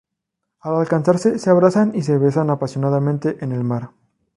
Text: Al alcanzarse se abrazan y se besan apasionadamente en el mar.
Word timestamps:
Al 0.61 0.77
alcanzarse 0.77 1.37
se 1.37 1.51
abrazan 1.51 1.91
y 1.93 2.01
se 2.01 2.17
besan 2.17 2.49
apasionadamente 2.49 3.37
en 3.41 3.51
el 3.51 3.63
mar. 3.63 3.91